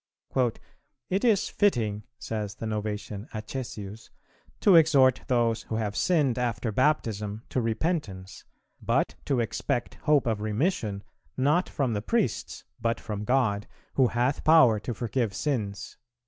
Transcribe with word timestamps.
"It 1.11 1.23
is 1.23 1.47
fitting," 1.47 2.05
says 2.17 2.55
the 2.55 2.65
Novatian 2.65 3.27
Acesius, 3.35 4.09
"to 4.61 4.75
exhort 4.75 5.21
those 5.27 5.61
who 5.61 5.75
have 5.75 5.95
sinned 5.95 6.39
after 6.39 6.71
Baptism 6.71 7.43
to 7.49 7.61
repentance, 7.61 8.43
but 8.81 9.13
to 9.25 9.39
expect 9.39 9.99
hope 10.09 10.25
of 10.25 10.41
remission, 10.41 11.03
not 11.37 11.69
from 11.69 11.93
the 11.93 12.01
priests, 12.01 12.63
but 12.79 12.99
from 12.99 13.25
God, 13.25 13.67
who 13.93 14.07
hath 14.07 14.43
power 14.43 14.79
to 14.79 14.95
forgive 14.95 15.35
sins." 15.35 15.97